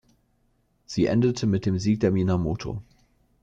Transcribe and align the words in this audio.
Sie 0.87 1.05
endete 1.05 1.45
mit 1.45 1.67
dem 1.67 1.77
Sieg 1.77 1.99
der 1.99 2.09
Minamoto. 2.09 2.81